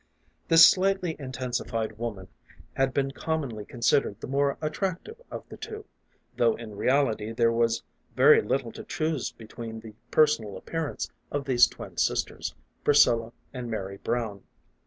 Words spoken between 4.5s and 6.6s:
attractive of the two, although